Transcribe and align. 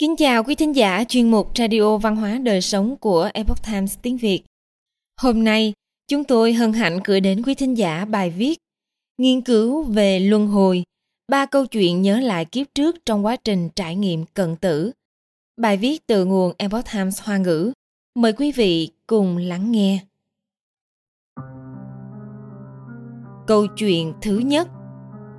Kính 0.00 0.16
chào 0.16 0.44
quý 0.44 0.54
thính 0.54 0.76
giả 0.76 1.04
chuyên 1.08 1.30
mục 1.30 1.50
Radio 1.58 1.96
Văn 1.96 2.16
hóa 2.16 2.38
Đời 2.38 2.60
Sống 2.60 2.96
của 2.96 3.30
Epoch 3.34 3.62
Times 3.66 3.98
tiếng 4.02 4.16
Việt. 4.16 4.42
Hôm 5.20 5.44
nay, 5.44 5.72
chúng 6.08 6.24
tôi 6.24 6.52
hân 6.52 6.72
hạnh 6.72 7.00
gửi 7.04 7.20
đến 7.20 7.42
quý 7.42 7.54
thính 7.54 7.78
giả 7.78 8.04
bài 8.04 8.30
viết 8.30 8.58
Nghiên 9.18 9.40
cứu 9.40 9.82
về 9.82 10.20
luân 10.20 10.46
hồi, 10.46 10.82
ba 11.28 11.46
câu 11.46 11.66
chuyện 11.66 12.02
nhớ 12.02 12.20
lại 12.20 12.44
kiếp 12.44 12.66
trước 12.74 12.96
trong 13.06 13.26
quá 13.26 13.36
trình 13.36 13.68
trải 13.76 13.96
nghiệm 13.96 14.24
cận 14.34 14.56
tử. 14.56 14.92
Bài 15.56 15.76
viết 15.76 16.06
từ 16.06 16.24
nguồn 16.24 16.52
Epoch 16.58 16.84
Times 16.92 17.22
Hoa 17.22 17.36
ngữ. 17.36 17.72
Mời 18.14 18.32
quý 18.32 18.52
vị 18.52 18.90
cùng 19.06 19.36
lắng 19.36 19.72
nghe. 19.72 20.00
Câu 23.46 23.66
chuyện 23.66 24.12
thứ 24.22 24.38
nhất 24.38 24.68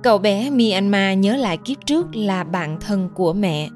Cậu 0.02 0.18
bé 0.18 0.50
Myanmar 0.50 1.18
nhớ 1.18 1.36
lại 1.36 1.58
kiếp 1.64 1.86
trước 1.86 2.16
là 2.16 2.44
bạn 2.44 2.78
thân 2.80 3.08
của 3.14 3.32
mẹ. 3.32 3.68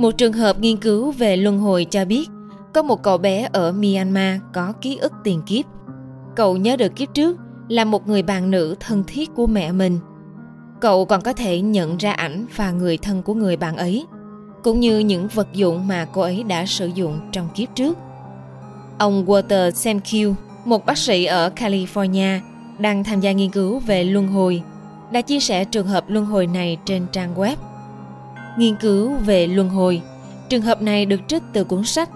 Một 0.00 0.18
trường 0.18 0.32
hợp 0.32 0.60
nghiên 0.60 0.76
cứu 0.76 1.10
về 1.10 1.36
luân 1.36 1.58
hồi 1.58 1.86
cho 1.90 2.04
biết 2.04 2.28
có 2.74 2.82
một 2.82 3.02
cậu 3.02 3.18
bé 3.18 3.48
ở 3.52 3.72
Myanmar 3.72 4.40
có 4.52 4.72
ký 4.80 4.96
ức 4.96 5.12
tiền 5.24 5.42
kiếp. 5.46 5.64
Cậu 6.36 6.56
nhớ 6.56 6.76
được 6.76 6.96
kiếp 6.96 7.14
trước 7.14 7.36
là 7.68 7.84
một 7.84 8.08
người 8.08 8.22
bạn 8.22 8.50
nữ 8.50 8.74
thân 8.80 9.04
thiết 9.06 9.30
của 9.34 9.46
mẹ 9.46 9.72
mình. 9.72 9.98
Cậu 10.80 11.04
còn 11.04 11.20
có 11.20 11.32
thể 11.32 11.60
nhận 11.60 11.96
ra 11.96 12.12
ảnh 12.12 12.46
và 12.56 12.70
người 12.70 12.96
thân 12.96 13.22
của 13.22 13.34
người 13.34 13.56
bạn 13.56 13.76
ấy, 13.76 14.06
cũng 14.62 14.80
như 14.80 14.98
những 14.98 15.28
vật 15.34 15.48
dụng 15.52 15.88
mà 15.88 16.06
cô 16.12 16.20
ấy 16.20 16.42
đã 16.42 16.66
sử 16.66 16.86
dụng 16.86 17.20
trong 17.32 17.48
kiếp 17.54 17.68
trước. 17.74 17.98
Ông 18.98 19.26
Walter 19.26 19.70
Semkiw, 19.70 20.34
một 20.64 20.86
bác 20.86 20.98
sĩ 20.98 21.24
ở 21.24 21.50
California, 21.56 22.38
đang 22.78 23.04
tham 23.04 23.20
gia 23.20 23.32
nghiên 23.32 23.50
cứu 23.50 23.78
về 23.78 24.04
luân 24.04 24.28
hồi, 24.28 24.62
đã 25.12 25.20
chia 25.20 25.40
sẻ 25.40 25.64
trường 25.64 25.86
hợp 25.86 26.04
luân 26.08 26.26
hồi 26.26 26.46
này 26.46 26.78
trên 26.84 27.06
trang 27.12 27.34
web 27.34 27.56
nghiên 28.58 28.76
cứu 28.76 29.12
về 29.14 29.46
luân 29.46 29.68
hồi. 29.68 30.02
Trường 30.48 30.62
hợp 30.62 30.82
này 30.82 31.06
được 31.06 31.20
trích 31.28 31.42
từ 31.52 31.64
cuốn 31.64 31.84
sách 31.84 32.10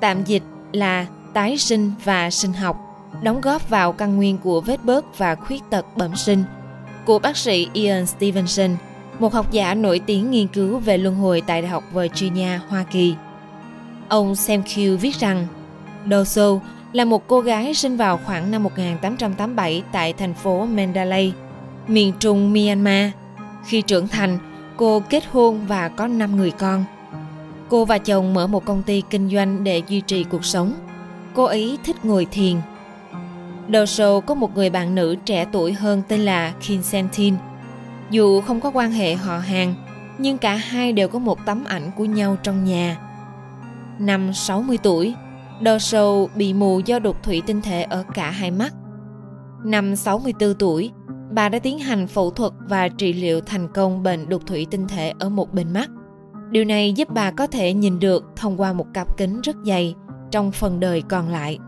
tạm 0.00 0.24
dịch 0.24 0.42
là 0.72 1.06
tái 1.34 1.58
sinh 1.58 1.92
và 2.04 2.30
sinh 2.30 2.52
học, 2.52 2.76
đóng 3.22 3.40
góp 3.40 3.70
vào 3.70 3.92
căn 3.92 4.16
nguyên 4.16 4.38
của 4.38 4.60
vết 4.60 4.84
bớt 4.84 5.18
và 5.18 5.34
khuyết 5.34 5.62
tật 5.70 5.86
bẩm 5.96 6.16
sinh 6.16 6.44
của 7.06 7.18
bác 7.18 7.36
sĩ 7.36 7.68
Ian 7.72 8.06
Stevenson, 8.06 8.76
một 9.18 9.32
học 9.32 9.52
giả 9.52 9.74
nổi 9.74 10.00
tiếng 10.06 10.30
nghiên 10.30 10.46
cứu 10.48 10.78
về 10.78 10.98
luân 10.98 11.16
hồi 11.16 11.42
tại 11.46 11.62
Đại 11.62 11.70
học 11.70 11.84
Virginia, 11.92 12.58
Hoa 12.68 12.84
Kỳ. 12.90 13.14
Ông 14.08 14.34
Sam 14.34 14.62
Q 14.62 14.96
viết 14.96 15.14
rằng, 15.14 15.46
Doso 16.10 16.58
là 16.92 17.04
một 17.04 17.26
cô 17.26 17.40
gái 17.40 17.74
sinh 17.74 17.96
vào 17.96 18.20
khoảng 18.24 18.50
năm 18.50 18.62
1887 18.62 19.82
tại 19.92 20.12
thành 20.12 20.34
phố 20.34 20.66
Mandalay, 20.66 21.32
miền 21.88 22.12
trung 22.20 22.52
Myanmar. 22.52 23.10
Khi 23.66 23.82
trưởng 23.82 24.08
thành, 24.08 24.38
Cô 24.76 25.02
kết 25.10 25.24
hôn 25.32 25.66
và 25.66 25.88
có 25.88 26.06
5 26.06 26.36
người 26.36 26.50
con. 26.50 26.84
Cô 27.68 27.84
và 27.84 27.98
chồng 27.98 28.34
mở 28.34 28.46
một 28.46 28.64
công 28.64 28.82
ty 28.82 29.02
kinh 29.10 29.30
doanh 29.30 29.64
để 29.64 29.82
duy 29.88 30.00
trì 30.00 30.24
cuộc 30.24 30.44
sống. 30.44 30.72
Cô 31.34 31.44
ấy 31.44 31.78
thích 31.84 32.04
ngồi 32.04 32.26
thiền. 32.30 32.56
Đầu 33.68 33.84
show 33.84 34.20
có 34.20 34.34
một 34.34 34.56
người 34.56 34.70
bạn 34.70 34.94
nữ 34.94 35.16
trẻ 35.24 35.46
tuổi 35.52 35.72
hơn 35.72 36.02
tên 36.08 36.20
là 36.20 36.54
Kinsentin. 36.60 37.34
Dù 38.10 38.40
không 38.40 38.60
có 38.60 38.70
quan 38.74 38.92
hệ 38.92 39.14
họ 39.14 39.38
hàng, 39.38 39.74
nhưng 40.18 40.38
cả 40.38 40.54
hai 40.54 40.92
đều 40.92 41.08
có 41.08 41.18
một 41.18 41.38
tấm 41.46 41.64
ảnh 41.64 41.90
của 41.96 42.04
nhau 42.04 42.36
trong 42.42 42.64
nhà. 42.64 42.98
Năm 43.98 44.34
60 44.34 44.78
tuổi, 44.82 45.14
Đầu 45.60 45.76
show 45.76 46.28
bị 46.34 46.54
mù 46.54 46.80
do 46.80 46.98
đột 46.98 47.22
thủy 47.22 47.42
tinh 47.46 47.62
thể 47.62 47.82
ở 47.82 48.04
cả 48.14 48.30
hai 48.30 48.50
mắt. 48.50 48.74
Năm 49.64 49.96
64 49.96 50.54
tuổi, 50.54 50.90
bà 51.30 51.48
đã 51.48 51.58
tiến 51.58 51.78
hành 51.78 52.06
phẫu 52.06 52.30
thuật 52.30 52.52
và 52.68 52.88
trị 52.88 53.12
liệu 53.12 53.40
thành 53.40 53.68
công 53.74 54.02
bệnh 54.02 54.28
đục 54.28 54.42
thủy 54.46 54.66
tinh 54.70 54.88
thể 54.88 55.12
ở 55.18 55.28
một 55.28 55.52
bên 55.52 55.72
mắt. 55.72 55.90
Điều 56.50 56.64
này 56.64 56.92
giúp 56.92 57.08
bà 57.10 57.30
có 57.30 57.46
thể 57.46 57.72
nhìn 57.72 57.98
được 57.98 58.24
thông 58.36 58.60
qua 58.60 58.72
một 58.72 58.86
cặp 58.94 59.16
kính 59.16 59.40
rất 59.40 59.56
dày 59.64 59.94
trong 60.30 60.52
phần 60.52 60.80
đời 60.80 61.02
còn 61.08 61.28
lại. 61.28 61.58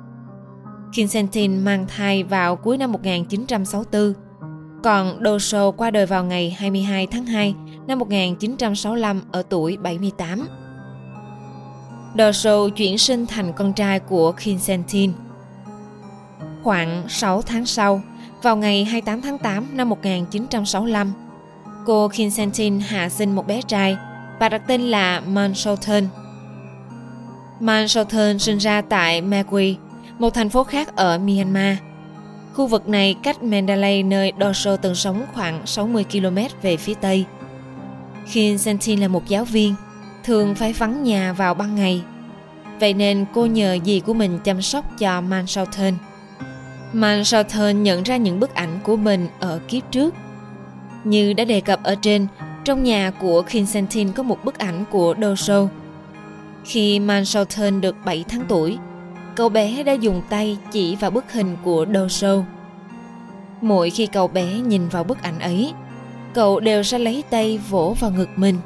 Kinsentin 0.93 1.65
mang 1.65 1.87
thai 1.89 2.25
vào 2.25 2.57
cuối 2.57 2.79
năm 2.79 2.93
1964, 2.93 4.13
còn 4.83 5.21
Doso 5.25 5.71
qua 5.71 5.91
đời 5.91 6.07
vào 6.07 6.25
ngày 6.25 6.51
22 6.51 7.07
tháng 7.07 7.27
2 7.27 7.55
năm 7.87 7.99
1965 7.99 9.23
ở 9.33 9.43
tuổi 9.43 9.77
78. 9.77 10.49
Doso 12.19 12.69
chuyển 12.69 12.99
sinh 12.99 13.27
thành 13.27 13.53
con 13.53 13.73
trai 13.73 14.01
của 14.01 14.33
Kinsentin. 14.33 15.13
Khoảng 16.63 17.05
6 17.09 17.43
tháng 17.43 17.67
sau, 17.67 18.03
vào 18.43 18.57
ngày 18.57 18.85
28 18.85 19.23
tháng 19.23 19.39
8 19.39 19.77
năm 19.77 19.89
1965, 19.89 21.13
cô 21.87 22.09
Kim 22.09 22.31
hạ 22.81 23.09
sinh 23.09 23.35
một 23.35 23.47
bé 23.47 23.63
trai 23.63 23.97
và 24.41 24.49
đặt 24.49 24.63
tên 24.67 24.81
là 24.81 25.21
Man 25.21 25.55
Sultan. 25.55 26.09
Sinh 28.39 28.59
ra 28.59 28.83
tại 28.83 29.21
Magui, 29.21 29.77
một 30.19 30.35
thành 30.35 30.49
phố 30.49 30.65
khác 30.65 30.97
ở 30.97 31.19
Myanmar. 31.19 31.77
Khu 32.55 32.67
vực 32.67 32.89
này 32.89 33.15
cách 33.23 33.43
Mandalay 33.43 34.03
nơi 34.03 34.33
Doso 34.41 34.77
từng 34.77 34.95
sống 34.95 35.25
khoảng 35.35 35.67
60 35.67 36.05
km 36.13 36.39
về 36.63 36.77
phía 36.77 36.95
tây. 36.95 37.25
Kim 38.33 38.57
là 39.01 39.09
một 39.09 39.29
giáo 39.29 39.45
viên, 39.45 39.75
thường 40.25 40.55
phải 40.55 40.73
vắng 40.73 41.03
nhà 41.03 41.33
vào 41.33 41.55
ban 41.55 41.75
ngày. 41.75 42.03
Vậy 42.81 42.95
nên 42.95 43.25
cô 43.35 43.47
nhờ 43.47 43.79
dì 43.85 44.01
của 44.01 44.15
mình 44.15 44.39
chăm 44.45 44.63
sóc 44.63 44.99
cho 44.99 45.21
Man 45.21 45.47
Sultan. 47.25 47.83
Nhận 47.83 48.03
ra 48.03 48.17
những 48.17 48.41
bức 48.41 48.55
ảnh 48.55 48.79
của 48.83 48.97
mình 48.97 49.29
ở 49.41 49.61
kiếp 49.69 49.83
trước. 49.91 50.15
Như 51.05 51.33
đã 51.33 51.45
đề 51.45 51.61
cập 51.61 51.83
ở 51.83 51.95
trên, 51.95 52.27
trong 52.65 52.83
nhà 52.83 53.11
của 53.11 53.43
Kinsentin 53.43 54.13
có 54.13 54.23
một 54.23 54.45
bức 54.45 54.59
ảnh 54.59 54.85
của 54.91 55.15
Doso. 55.21 55.69
Khi 56.65 57.01
Man 57.01 57.25
được 57.81 57.97
7 58.05 58.25
tháng 58.29 58.45
tuổi, 58.49 58.79
cậu 59.35 59.49
bé 59.49 59.83
đã 59.83 59.93
dùng 59.93 60.23
tay 60.29 60.59
chỉ 60.73 60.97
vào 60.97 61.11
bức 61.11 61.33
hình 61.33 61.57
của 61.65 61.87
Doso. 61.95 62.43
Mỗi 63.61 63.91
khi 63.91 64.07
cậu 64.07 64.29
bé 64.29 64.45
nhìn 64.45 64.89
vào 64.89 65.05
bức 65.05 65.23
ảnh 65.23 65.41
ấy, 65.41 65.73
cậu 66.35 66.61
đều 66.61 66.83
sẽ 66.83 66.99
lấy 66.99 67.25
tay 67.31 67.59
vỗ 67.69 67.97
vào 68.01 68.11
ngực 68.11 68.29
mình. 68.37 68.57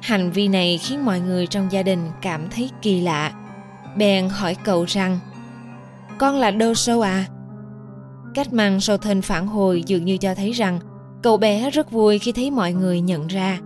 Hành 0.00 0.30
vi 0.30 0.48
này 0.48 0.78
khiến 0.78 1.04
mọi 1.04 1.20
người 1.20 1.46
trong 1.46 1.72
gia 1.72 1.82
đình 1.82 2.10
cảm 2.20 2.50
thấy 2.50 2.70
kỳ 2.82 3.00
lạ. 3.00 3.32
Bèn 3.96 4.28
hỏi 4.28 4.56
cậu 4.64 4.84
rằng 4.84 5.18
con 6.22 6.36
là 6.36 6.50
đô 6.50 6.74
sâu 6.74 7.00
à? 7.00 7.26
Cách 8.34 8.52
mang 8.52 8.80
sâu 8.80 8.96
thân 8.96 9.22
phản 9.22 9.46
hồi 9.46 9.82
dường 9.86 10.04
như 10.04 10.16
cho 10.16 10.34
thấy 10.34 10.52
rằng 10.52 10.78
cậu 11.22 11.36
bé 11.36 11.70
rất 11.70 11.90
vui 11.90 12.18
khi 12.18 12.32
thấy 12.32 12.50
mọi 12.50 12.72
người 12.72 13.00
nhận 13.00 13.26
ra. 13.26 13.58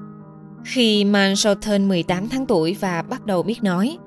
Khi 0.64 1.04
Man 1.04 1.36
Southern 1.36 1.88
18 1.88 2.28
tháng 2.28 2.46
tuổi 2.46 2.76
và 2.80 3.02
bắt 3.02 3.26
đầu 3.26 3.42
biết 3.42 3.62
nói, 3.62 3.98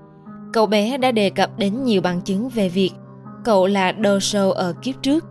cậu 0.53 0.65
bé 0.65 0.97
đã 0.97 1.11
đề 1.11 1.29
cập 1.29 1.57
đến 1.57 1.83
nhiều 1.83 2.01
bằng 2.01 2.21
chứng 2.21 2.49
về 2.49 2.69
việc 2.69 2.91
cậu 3.45 3.67
là 3.67 3.93
Doso 4.03 4.49
ở 4.51 4.73
kiếp 4.81 4.95
trước. 5.01 5.25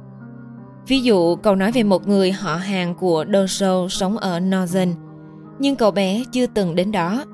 Ví 0.86 1.02
dụ, 1.02 1.36
cậu 1.36 1.54
nói 1.54 1.72
về 1.72 1.82
một 1.82 2.08
người 2.08 2.32
họ 2.32 2.56
hàng 2.56 2.94
của 2.94 3.24
Doso 3.32 3.88
sống 3.88 4.18
ở 4.18 4.40
Northern, 4.40 4.94
nhưng 5.58 5.76
cậu 5.76 5.90
bé 5.90 6.22
chưa 6.32 6.46
từng 6.46 6.74
đến 6.74 6.92
đó. 6.92 7.24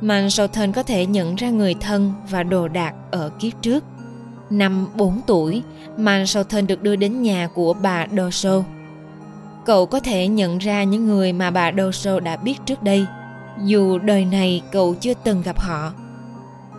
Man 0.00 0.30
Southern 0.30 0.72
có 0.72 0.82
thể 0.82 1.06
nhận 1.06 1.34
ra 1.34 1.50
người 1.50 1.74
thân 1.74 2.12
và 2.30 2.42
đồ 2.42 2.68
đạc 2.68 2.94
ở 3.10 3.30
kiếp 3.40 3.52
trước. 3.62 3.84
Năm 4.50 4.88
4 4.96 5.20
tuổi, 5.26 5.62
Man 5.96 6.24
được 6.68 6.82
đưa 6.82 6.96
đến 6.96 7.22
nhà 7.22 7.48
của 7.54 7.74
bà 7.74 8.06
Doso. 8.16 8.62
Cậu 9.64 9.86
có 9.86 10.00
thể 10.00 10.28
nhận 10.28 10.58
ra 10.58 10.84
những 10.84 11.06
người 11.06 11.32
mà 11.32 11.50
bà 11.50 11.72
Doso 11.76 12.20
đã 12.20 12.36
biết 12.36 12.54
trước 12.66 12.82
đây, 12.82 13.06
dù 13.64 13.98
đời 13.98 14.24
này 14.24 14.62
cậu 14.72 14.94
chưa 14.94 15.14
từng 15.24 15.42
gặp 15.42 15.60
họ. 15.60 15.92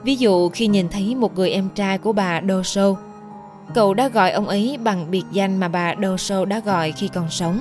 Ví 0.03 0.16
dụ 0.16 0.50
khi 0.50 0.67
nhìn 0.67 0.89
thấy 0.89 1.16
một 1.16 1.35
người 1.35 1.50
em 1.50 1.69
trai 1.75 1.97
của 1.97 2.13
bà 2.13 2.41
Doso, 2.47 2.95
cậu 3.73 3.94
đã 3.94 4.07
gọi 4.07 4.31
ông 4.31 4.47
ấy 4.47 4.78
bằng 4.84 5.11
biệt 5.11 5.23
danh 5.31 5.57
mà 5.57 5.67
bà 5.67 5.95
Doso 6.02 6.46
đã 6.46 6.59
gọi 6.59 6.91
khi 6.91 7.08
còn 7.08 7.29
sống. 7.29 7.59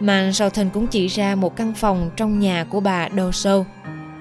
Man 0.00 0.32
cũng 0.72 0.86
chỉ 0.86 1.06
ra 1.06 1.34
một 1.34 1.56
căn 1.56 1.72
phòng 1.76 2.10
trong 2.16 2.40
nhà 2.40 2.64
của 2.70 2.80
bà 2.80 3.08
Doso, 3.16 3.64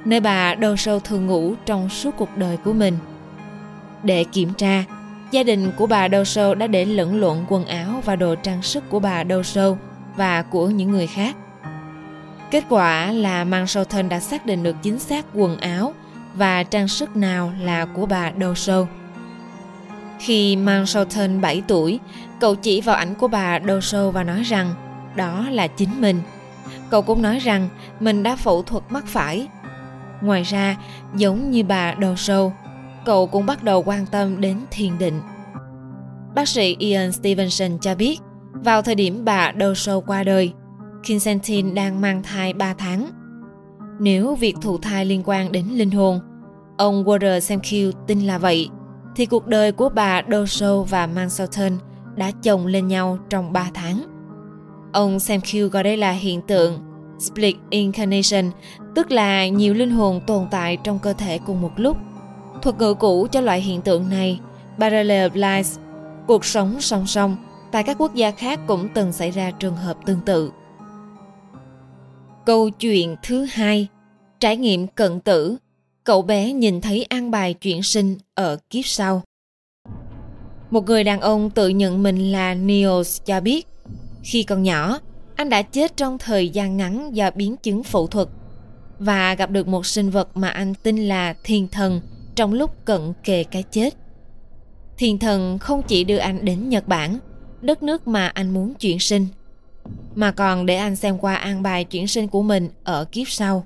nơi 0.06 0.20
bà 0.20 0.56
Doso 0.62 1.00
thường 1.00 1.28
ngủ 1.28 1.54
trong 1.66 1.90
suốt 1.90 2.12
cuộc 2.18 2.38
đời 2.38 2.58
của 2.58 2.74
mình– 2.74 2.98
để 4.04 4.24
kiểm 4.24 4.54
tra, 4.54 4.84
gia 5.32 5.44
đình 5.44 5.72
của 5.78 5.88
bà 5.88 6.08
Đâu 6.08 6.24
Sâu 6.24 6.56
đã 6.56 6.68
để 6.68 6.86
lẫn 6.86 7.22
lộn 7.22 7.38
quần 7.50 7.66
áo 7.66 8.02
và 8.06 8.16
đồ 8.16 8.36
trang 8.36 8.62
sức 8.62 8.84
của 8.90 9.00
bà 9.00 9.24
Đâu 9.24 9.44
Sâu 9.44 9.78
và 10.16 10.42
của 10.42 10.68
những 10.68 10.92
người 10.92 11.08
khác. 11.08 11.36
Kết 12.52 12.64
quả 12.70 13.12
là 13.12 13.44
Mang 13.44 13.68
Sâu 13.68 13.84
Thân 13.84 14.10
đã 14.10 14.20
xác 14.20 14.46
định 14.46 14.64
được 14.64 14.76
chính 14.82 15.00
xác 15.00 15.26
quần 15.34 15.58
áo 15.58 15.94
và 16.36 16.64
trang 16.64 16.88
sức 16.88 17.16
nào 17.16 17.54
là 17.62 17.86
của 17.86 18.06
bà 18.06 18.30
Đâu 18.30 18.56
Sâu. 18.56 18.88
Khi 20.20 20.56
Mang 20.56 20.86
Sâu 20.86 21.06
Thân 21.06 21.42
7 21.42 21.64
tuổi, 21.68 22.00
cậu 22.40 22.56
chỉ 22.56 22.82
vào 22.82 22.96
ảnh 22.96 23.16
của 23.16 23.28
bà 23.28 23.60
Đâu 23.60 23.82
Sâu 23.82 24.12
và 24.12 24.24
nói 24.24 24.44
rằng 24.44 24.74
đó 25.16 25.46
là 25.50 25.68
chính 25.68 26.02
mình. 26.02 26.22
Cậu 26.90 27.02
cũng 27.02 27.22
nói 27.22 27.40
rằng 27.40 27.70
mình 28.00 28.24
đã 28.24 28.36
phẫu 28.36 28.64
thuật 28.64 28.84
mắt 28.90 29.06
phải. 29.08 29.48
Ngoài 30.22 30.44
ra, 30.44 30.76
giống 31.16 31.52
như 31.52 31.64
bà 31.64 31.94
Đâu 31.94 32.16
Sâu, 32.16 32.54
cậu 33.06 33.28
cũng 33.28 33.46
bắt 33.46 33.64
đầu 33.64 33.84
quan 33.84 34.06
tâm 34.06 34.42
đến 34.42 34.58
thiền 34.72 34.98
định. 34.98 35.20
Bác 36.36 36.48
sĩ 36.48 36.76
Ian 36.80 37.12
Stevenson 37.12 37.78
cho 37.82 37.96
biết, 37.96 38.20
vào 38.54 38.82
thời 38.82 38.96
điểm 38.96 39.26
bà 39.26 39.54
Doso 39.60 40.00
qua 40.00 40.24
đời, 40.24 40.54
Kinsentin 41.04 41.76
đang 41.76 42.02
mang 42.02 42.24
thai 42.24 42.54
3 42.54 42.74
tháng. 42.74 43.10
Nếu 44.00 44.36
việc 44.36 44.56
thụ 44.62 44.78
thai 44.78 45.06
liên 45.06 45.22
quan 45.26 45.52
đến 45.52 45.66
linh 45.68 45.92
hồn, 45.92 46.20
ông 46.78 47.04
Walter 47.04 47.40
Samkill 47.40 47.92
tin 48.08 48.20
là 48.20 48.38
vậy, 48.38 48.70
thì 49.16 49.26
cuộc 49.26 49.48
đời 49.48 49.72
của 49.72 49.90
bà 49.90 50.22
Doso 50.32 50.82
và 50.82 51.08
Mansalton 51.08 51.78
đã 52.16 52.32
chồng 52.44 52.68
lên 52.68 52.88
nhau 52.88 53.18
trong 53.30 53.54
3 53.54 53.70
tháng. 53.74 54.04
Ông 54.94 55.20
Samkill 55.20 55.68
gọi 55.68 55.84
đây 55.84 55.98
là 55.98 56.12
hiện 56.12 56.42
tượng 56.42 56.80
split 57.20 57.56
incarnation, 57.70 58.52
tức 58.96 59.12
là 59.12 59.48
nhiều 59.48 59.74
linh 59.74 59.92
hồn 59.92 60.22
tồn 60.28 60.48
tại 60.52 60.78
trong 60.84 61.00
cơ 61.00 61.14
thể 61.14 61.40
cùng 61.46 61.62
một 61.62 61.72
lúc. 61.76 61.98
Thuật 62.64 62.78
ngữ 62.80 62.94
cũ 62.94 63.28
cho 63.32 63.42
loại 63.42 63.62
hiện 63.62 63.82
tượng 63.82 64.10
này, 64.10 64.40
parallel 64.80 65.32
lives, 65.34 65.80
cuộc 66.28 66.46
sống 66.46 66.82
song 66.82 67.08
song, 67.08 67.38
tại 67.72 67.84
các 67.84 67.98
quốc 68.00 68.16
gia 68.16 68.32
khác 68.32 68.60
cũng 68.68 68.90
từng 68.94 69.12
xảy 69.12 69.32
ra 69.32 69.52
trường 69.52 69.76
hợp 69.76 69.98
tương 70.06 70.20
tự. 70.26 70.52
Câu 72.46 72.70
chuyện 72.70 73.16
thứ 73.24 73.48
hai, 73.52 73.88
trải 74.40 74.58
nghiệm 74.58 74.88
cận 74.88 75.20
tử, 75.20 75.58
cậu 76.04 76.22
bé 76.22 76.54
nhìn 76.54 76.82
thấy 76.82 77.04
an 77.04 77.32
bài 77.32 77.54
chuyển 77.54 77.84
sinh 77.84 78.18
ở 78.36 78.58
kiếp 78.70 78.86
sau. 78.86 79.22
Một 80.70 80.86
người 80.86 81.04
đàn 81.04 81.22
ông 81.22 81.50
tự 81.50 81.70
nhận 81.70 82.04
mình 82.04 82.32
là 82.32 82.54
Niels 82.54 83.22
cho 83.26 83.42
biết, 83.42 83.68
khi 84.24 84.44
còn 84.44 84.64
nhỏ, 84.64 85.00
anh 85.36 85.50
đã 85.50 85.62
chết 85.62 85.98
trong 85.98 86.18
thời 86.18 86.50
gian 86.50 86.78
ngắn 86.78 87.16
do 87.16 87.32
biến 87.36 87.58
chứng 87.58 87.84
phẫu 87.84 88.08
thuật 88.08 88.28
và 89.00 89.36
gặp 89.36 89.50
được 89.50 89.68
một 89.68 89.86
sinh 89.86 90.10
vật 90.10 90.38
mà 90.38 90.50
anh 90.50 90.74
tin 90.84 90.98
là 91.08 91.36
thiên 91.44 91.68
thần 91.68 92.02
trong 92.36 92.54
lúc 92.54 92.86
cận 92.86 93.14
kề 93.24 93.44
cái 93.44 93.64
chết. 93.72 93.94
Thiên 94.98 95.18
thần 95.18 95.60
không 95.60 95.82
chỉ 95.84 96.04
đưa 96.04 96.18
anh 96.18 96.46
đến 96.46 96.70
Nhật 96.70 96.88
Bản, 96.88 97.20
đất 97.62 97.84
nước 97.84 98.08
mà 98.08 98.28
anh 98.28 98.54
muốn 98.54 98.74
chuyển 98.74 99.00
sinh, 99.00 99.28
mà 100.16 100.32
còn 100.32 100.66
để 100.66 100.76
anh 100.76 100.96
xem 100.96 101.18
qua 101.18 101.36
an 101.36 101.64
bài 101.64 101.84
chuyển 101.84 102.08
sinh 102.08 102.28
của 102.28 102.42
mình 102.42 102.70
ở 102.84 103.06
kiếp 103.06 103.28
sau. 103.30 103.66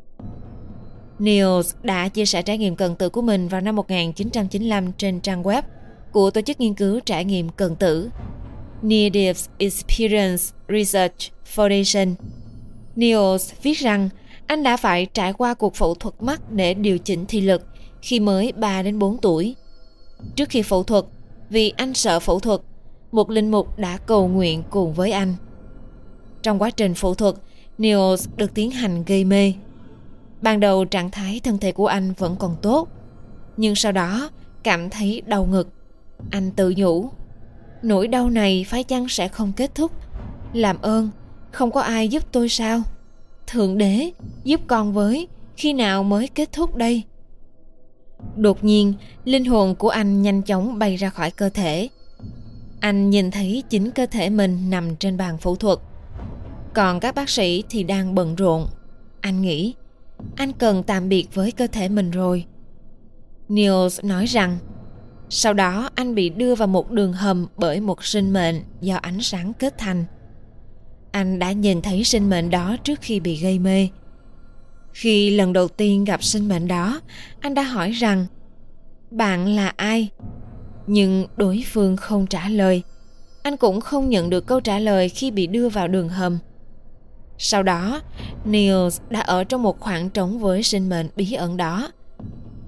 Niels 1.19 1.75
đã 1.83 2.07
chia 2.07 2.25
sẻ 2.25 2.41
trải 2.41 2.57
nghiệm 2.57 2.75
cận 2.75 2.95
tử 2.95 3.09
của 3.09 3.21
mình 3.21 3.47
vào 3.47 3.61
năm 3.61 3.75
1995 3.75 4.91
trên 4.93 5.19
trang 5.19 5.43
web 5.43 5.61
của 6.11 6.31
tổ 6.31 6.41
chức 6.41 6.59
nghiên 6.59 6.73
cứu 6.73 6.99
trải 6.99 7.25
nghiệm 7.25 7.49
cận 7.49 7.75
tử 7.75 8.09
Near 8.81 9.13
Death 9.13 9.39
Experience 9.57 10.43
Research 10.69 11.31
Foundation. 11.55 12.13
Niels 12.95 13.53
viết 13.63 13.77
rằng 13.77 14.09
anh 14.47 14.63
đã 14.63 14.77
phải 14.77 15.05
trải 15.05 15.33
qua 15.33 15.53
cuộc 15.53 15.75
phẫu 15.75 15.95
thuật 15.95 16.15
mắt 16.19 16.51
để 16.51 16.73
điều 16.73 16.97
chỉnh 16.97 17.25
thị 17.25 17.41
lực 17.41 17.61
khi 18.01 18.19
mới 18.19 18.51
3 18.51 18.81
đến 18.81 18.99
4 18.99 19.17
tuổi. 19.17 19.55
Trước 20.35 20.49
khi 20.49 20.61
phẫu 20.61 20.83
thuật, 20.83 21.05
vì 21.49 21.69
anh 21.69 21.93
sợ 21.93 22.19
phẫu 22.19 22.39
thuật, 22.39 22.61
một 23.11 23.29
linh 23.29 23.51
mục 23.51 23.77
đã 23.77 23.97
cầu 23.97 24.27
nguyện 24.27 24.63
cùng 24.69 24.93
với 24.93 25.11
anh. 25.11 25.35
Trong 26.41 26.61
quá 26.61 26.69
trình 26.69 26.93
phẫu 26.93 27.13
thuật, 27.13 27.35
Niels 27.77 28.27
được 28.35 28.53
tiến 28.53 28.71
hành 28.71 29.03
gây 29.03 29.23
mê. 29.23 29.53
Ban 30.41 30.59
đầu 30.59 30.85
trạng 30.85 31.11
thái 31.11 31.39
thân 31.43 31.57
thể 31.57 31.71
của 31.71 31.87
anh 31.87 32.13
vẫn 32.17 32.35
còn 32.39 32.55
tốt, 32.61 32.87
nhưng 33.57 33.75
sau 33.75 33.91
đó 33.91 34.29
cảm 34.63 34.89
thấy 34.89 35.21
đau 35.25 35.45
ngực. 35.45 35.69
Anh 36.31 36.51
tự 36.51 36.73
nhủ, 36.77 37.09
nỗi 37.81 38.07
đau 38.07 38.29
này 38.29 38.65
phải 38.67 38.83
chăng 38.83 39.09
sẽ 39.09 39.27
không 39.27 39.51
kết 39.55 39.75
thúc? 39.75 39.91
Làm 40.53 40.81
ơn, 40.81 41.09
không 41.51 41.71
có 41.71 41.81
ai 41.81 42.07
giúp 42.07 42.23
tôi 42.31 42.49
sao? 42.49 42.81
Thượng 43.47 43.77
đế, 43.77 44.11
giúp 44.43 44.61
con 44.67 44.93
với, 44.93 45.27
khi 45.57 45.73
nào 45.73 46.03
mới 46.03 46.27
kết 46.27 46.51
thúc 46.51 46.75
đây? 46.75 47.03
Đột 48.35 48.63
nhiên, 48.63 48.93
linh 49.25 49.45
hồn 49.45 49.75
của 49.75 49.89
anh 49.89 50.21
nhanh 50.21 50.41
chóng 50.41 50.79
bay 50.79 50.95
ra 50.95 51.09
khỏi 51.09 51.31
cơ 51.31 51.49
thể. 51.49 51.89
Anh 52.79 53.09
nhìn 53.09 53.31
thấy 53.31 53.63
chính 53.69 53.91
cơ 53.91 54.05
thể 54.05 54.29
mình 54.29 54.69
nằm 54.69 54.95
trên 54.95 55.17
bàn 55.17 55.37
phẫu 55.37 55.55
thuật. 55.55 55.79
Còn 56.73 56.99
các 56.99 57.15
bác 57.15 57.29
sĩ 57.29 57.63
thì 57.69 57.83
đang 57.83 58.15
bận 58.15 58.35
rộn. 58.35 58.67
Anh 59.21 59.41
nghĩ, 59.41 59.73
anh 60.35 60.53
cần 60.53 60.83
tạm 60.83 61.09
biệt 61.09 61.27
với 61.33 61.51
cơ 61.51 61.67
thể 61.67 61.89
mình 61.89 62.11
rồi. 62.11 62.45
Niels 63.49 63.99
nói 64.03 64.25
rằng, 64.25 64.57
sau 65.29 65.53
đó 65.53 65.89
anh 65.95 66.15
bị 66.15 66.29
đưa 66.29 66.55
vào 66.55 66.67
một 66.67 66.91
đường 66.91 67.13
hầm 67.13 67.47
bởi 67.57 67.79
một 67.79 68.03
sinh 68.03 68.33
mệnh 68.33 68.61
do 68.81 68.95
ánh 68.95 69.21
sáng 69.21 69.53
kết 69.53 69.77
thành. 69.77 70.05
Anh 71.11 71.39
đã 71.39 71.51
nhìn 71.51 71.81
thấy 71.81 72.03
sinh 72.03 72.29
mệnh 72.29 72.49
đó 72.49 72.77
trước 72.83 72.99
khi 73.01 73.19
bị 73.19 73.35
gây 73.41 73.59
mê. 73.59 73.89
Khi 74.99 75.29
lần 75.29 75.53
đầu 75.53 75.67
tiên 75.67 76.03
gặp 76.03 76.23
sinh 76.23 76.47
mệnh 76.47 76.67
đó, 76.67 77.01
anh 77.39 77.53
đã 77.53 77.61
hỏi 77.61 77.91
rằng 77.91 78.25
Bạn 79.11 79.47
là 79.47 79.73
ai? 79.75 80.09
Nhưng 80.87 81.27
đối 81.35 81.63
phương 81.73 81.97
không 81.97 82.27
trả 82.27 82.49
lời. 82.49 82.83
Anh 83.43 83.57
cũng 83.57 83.81
không 83.81 84.09
nhận 84.09 84.29
được 84.29 84.45
câu 84.47 84.59
trả 84.59 84.79
lời 84.79 85.09
khi 85.09 85.31
bị 85.31 85.47
đưa 85.47 85.69
vào 85.69 85.87
đường 85.87 86.09
hầm. 86.09 86.37
Sau 87.37 87.63
đó, 87.63 88.01
Niels 88.45 89.01
đã 89.09 89.19
ở 89.19 89.43
trong 89.43 89.63
một 89.63 89.79
khoảng 89.79 90.09
trống 90.09 90.39
với 90.39 90.63
sinh 90.63 90.89
mệnh 90.89 91.09
bí 91.15 91.33
ẩn 91.33 91.57
đó. 91.57 91.91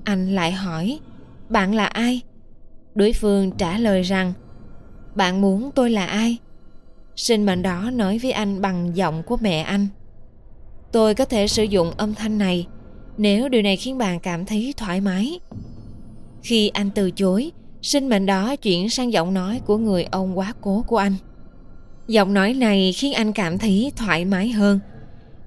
Anh 0.03 0.35
lại 0.35 0.51
hỏi, 0.51 0.99
bạn 1.49 1.75
là 1.75 1.85
ai? 1.85 2.21
Đối 2.95 3.13
phương 3.13 3.51
trả 3.51 3.77
lời 3.77 4.01
rằng, 4.01 4.33
bạn 5.15 5.41
muốn 5.41 5.71
tôi 5.75 5.89
là 5.89 6.05
ai? 6.05 6.37
Sinh 7.15 7.45
mệnh 7.45 7.61
đó 7.61 7.89
nói 7.93 8.17
với 8.17 8.31
anh 8.31 8.61
bằng 8.61 8.95
giọng 8.95 9.23
của 9.23 9.37
mẹ 9.41 9.61
anh. 9.61 9.87
Tôi 10.91 11.15
có 11.15 11.25
thể 11.25 11.47
sử 11.47 11.63
dụng 11.63 11.91
âm 11.97 12.13
thanh 12.13 12.37
này 12.37 12.67
nếu 13.17 13.49
điều 13.49 13.61
này 13.61 13.77
khiến 13.77 13.97
bạn 13.97 14.19
cảm 14.19 14.45
thấy 14.45 14.73
thoải 14.77 15.01
mái. 15.01 15.39
Khi 16.41 16.69
anh 16.69 16.89
từ 16.89 17.11
chối, 17.11 17.51
sinh 17.81 18.09
mệnh 18.09 18.25
đó 18.25 18.55
chuyển 18.55 18.89
sang 18.89 19.11
giọng 19.11 19.33
nói 19.33 19.61
của 19.65 19.77
người 19.77 20.03
ông 20.03 20.37
quá 20.37 20.53
cố 20.61 20.83
của 20.87 20.97
anh. 20.97 21.15
Giọng 22.07 22.33
nói 22.33 22.53
này 22.53 22.93
khiến 22.93 23.13
anh 23.13 23.33
cảm 23.33 23.57
thấy 23.57 23.91
thoải 23.95 24.25
mái 24.25 24.49
hơn. 24.49 24.79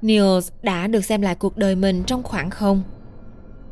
Niels 0.02 0.50
đã 0.62 0.86
được 0.86 1.04
xem 1.04 1.22
lại 1.22 1.34
cuộc 1.34 1.56
đời 1.56 1.76
mình 1.76 2.02
trong 2.06 2.22
khoảng 2.22 2.50
không. 2.50 2.82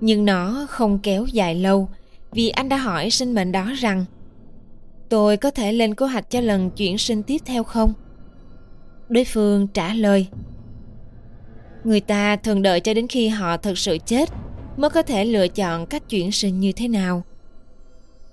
Nhưng 0.00 0.24
nó 0.24 0.66
không 0.70 0.98
kéo 0.98 1.26
dài 1.26 1.54
lâu 1.54 1.88
vì 2.32 2.48
anh 2.48 2.68
đã 2.68 2.76
hỏi 2.76 3.10
sinh 3.10 3.34
mệnh 3.34 3.52
đó 3.52 3.72
rằng 3.78 4.04
Tôi 5.08 5.36
có 5.36 5.50
thể 5.50 5.72
lên 5.72 5.94
kế 5.94 6.06
hoạch 6.06 6.30
cho 6.30 6.40
lần 6.40 6.70
chuyển 6.70 6.98
sinh 6.98 7.22
tiếp 7.22 7.38
theo 7.44 7.64
không? 7.64 7.92
Đối 9.08 9.24
phương 9.24 9.66
trả 9.66 9.94
lời 9.94 10.26
Người 11.84 12.00
ta 12.00 12.36
thường 12.36 12.62
đợi 12.62 12.80
cho 12.80 12.94
đến 12.94 13.06
khi 13.08 13.28
họ 13.28 13.56
thực 13.56 13.78
sự 13.78 13.98
chết 14.06 14.28
mới 14.76 14.90
có 14.90 15.02
thể 15.02 15.24
lựa 15.24 15.48
chọn 15.48 15.86
cách 15.86 16.08
chuyển 16.08 16.32
sinh 16.32 16.60
như 16.60 16.72
thế 16.72 16.88
nào. 16.88 17.22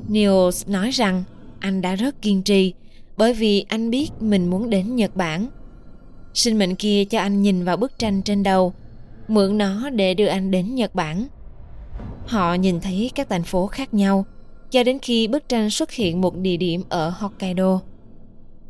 Niels 0.08 0.68
nói 0.68 0.92
rằng 0.92 1.24
anh 1.60 1.82
đã 1.82 1.96
rất 1.96 2.22
kiên 2.22 2.44
trì 2.44 2.74
bởi 3.18 3.34
vì 3.34 3.66
anh 3.68 3.90
biết 3.90 4.10
mình 4.20 4.50
muốn 4.50 4.70
đến 4.70 4.96
Nhật 4.96 5.16
Bản. 5.16 5.48
Sinh 6.34 6.58
mệnh 6.58 6.76
kia 6.76 7.06
cho 7.06 7.20
anh 7.20 7.42
nhìn 7.42 7.64
vào 7.64 7.78
bức 7.78 8.00
tranh 8.00 8.22
trên 8.22 8.44
đầu, 8.44 8.74
mượn 9.28 9.58
nó 9.58 9.90
để 9.90 10.14
đưa 10.14 10.28
anh 10.28 10.52
đến 10.52 10.76
Nhật 10.76 10.96
Bản. 10.96 11.28
Họ 12.26 12.54
nhìn 12.54 12.80
thấy 12.80 13.12
các 13.16 13.30
thành 13.30 13.44
phố 13.44 13.68
khác 13.68 13.94
nhau 13.94 14.26
cho 14.72 14.84
đến 14.84 15.00
khi 15.00 15.28
bức 15.28 15.50
tranh 15.50 15.70
xuất 15.70 15.92
hiện 15.92 16.22
một 16.22 16.38
địa 16.38 16.58
điểm 16.58 16.84
ở 16.90 17.10
Hokkaido. 17.10 17.80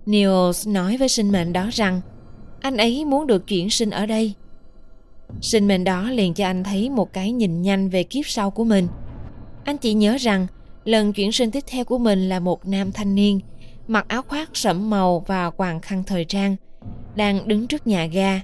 Niels 0.06 0.68
nói 0.68 0.98
với 0.98 1.10
sinh 1.10 1.32
mệnh 1.32 1.54
đó 1.54 1.70
rằng 1.72 2.02
anh 2.62 2.78
ấy 2.78 3.06
muốn 3.06 3.28
được 3.28 3.48
chuyển 3.48 3.70
sinh 3.70 3.90
ở 3.90 4.06
đây. 4.06 4.34
Sinh 5.42 5.68
mệnh 5.68 5.84
đó 5.84 6.10
liền 6.10 6.34
cho 6.34 6.46
anh 6.46 6.64
thấy 6.64 6.90
một 6.90 7.14
cái 7.14 7.32
nhìn 7.32 7.62
nhanh 7.62 7.90
về 7.90 8.04
kiếp 8.04 8.26
sau 8.26 8.52
của 8.52 8.64
mình. 8.64 8.88
Anh 9.64 9.78
chỉ 9.78 9.94
nhớ 9.94 10.18
rằng 10.20 10.48
lần 10.86 11.14
chuyển 11.14 11.32
sinh 11.32 11.52
tiếp 11.52 11.64
theo 11.68 11.86
của 11.86 11.98
mình 11.98 12.30
là 12.30 12.40
một 12.40 12.66
nam 12.66 12.92
thanh 12.92 13.16
niên 13.16 13.40
mặc 13.88 14.06
áo 14.08 14.22
khoác 14.22 14.50
sẫm 14.54 14.90
màu 14.90 15.20
và 15.20 15.50
quàng 15.50 15.82
khăn 15.82 16.04
thời 16.08 16.26
trang, 16.26 16.56
đang 17.16 17.48
đứng 17.48 17.68
trước 17.68 17.88
nhà 17.88 18.06
ga. 18.06 18.42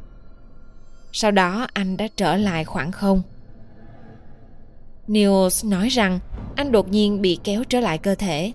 Sau 1.11 1.31
đó 1.31 1.67
anh 1.73 1.97
đã 1.97 2.07
trở 2.15 2.37
lại 2.37 2.63
khoảng 2.63 2.91
không. 2.91 3.21
Niels 5.07 5.65
nói 5.65 5.89
rằng 5.89 6.19
anh 6.55 6.71
đột 6.71 6.89
nhiên 6.89 7.21
bị 7.21 7.39
kéo 7.43 7.63
trở 7.63 7.79
lại 7.79 7.97
cơ 7.97 8.15
thể. 8.15 8.51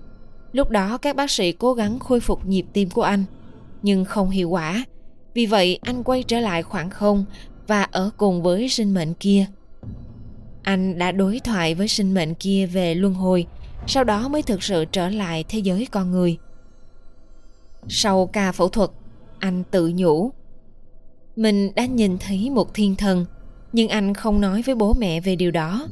Lúc 0.52 0.70
đó 0.70 0.98
các 0.98 1.16
bác 1.16 1.30
sĩ 1.30 1.52
cố 1.52 1.74
gắng 1.74 1.98
khôi 1.98 2.20
phục 2.20 2.46
nhịp 2.46 2.66
tim 2.72 2.90
của 2.90 3.02
anh, 3.02 3.24
nhưng 3.82 4.04
không 4.04 4.30
hiệu 4.30 4.50
quả. 4.50 4.84
Vì 5.34 5.46
vậy 5.46 5.78
anh 5.82 6.02
quay 6.02 6.22
trở 6.22 6.40
lại 6.40 6.62
khoảng 6.62 6.90
không 6.90 7.24
và 7.68 7.82
ở 7.82 8.10
cùng 8.16 8.42
với 8.42 8.68
sinh 8.68 8.94
mệnh 8.94 9.14
kia. 9.14 9.46
Anh 10.62 10.98
đã 10.98 11.12
đối 11.12 11.40
thoại 11.40 11.74
với 11.74 11.88
sinh 11.88 12.14
mệnh 12.14 12.34
kia 12.34 12.66
về 12.66 12.94
luân 12.94 13.14
hồi, 13.14 13.46
sau 13.86 14.04
đó 14.04 14.28
mới 14.28 14.42
thực 14.42 14.62
sự 14.62 14.84
trở 14.92 15.08
lại 15.08 15.44
thế 15.48 15.58
giới 15.58 15.86
con 15.90 16.10
người. 16.10 16.38
Sau 17.88 18.26
ca 18.26 18.52
phẫu 18.52 18.68
thuật, 18.68 18.90
anh 19.38 19.64
tự 19.70 19.92
nhủ. 19.94 20.32
Mình 21.36 21.70
đã 21.74 21.86
nhìn 21.86 22.18
thấy 22.18 22.50
một 22.50 22.74
thiên 22.74 22.96
thần, 22.96 23.24
nhưng 23.72 23.88
anh 23.88 24.14
không 24.14 24.40
nói 24.40 24.62
với 24.62 24.74
bố 24.74 24.94
mẹ 24.94 25.20
về 25.20 25.36
điều 25.36 25.50
đó. 25.50 25.86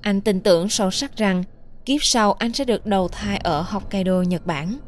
Anh 0.00 0.20
tin 0.20 0.40
tưởng 0.40 0.68
sâu 0.68 0.90
sắc 0.90 1.16
rằng 1.16 1.44
kiếp 1.84 2.02
sau 2.02 2.32
anh 2.32 2.52
sẽ 2.52 2.64
được 2.64 2.86
đầu 2.86 3.08
thai 3.08 3.36
ở 3.36 3.60
Hokkaido, 3.60 4.22
Nhật 4.22 4.46
Bản. 4.46 4.78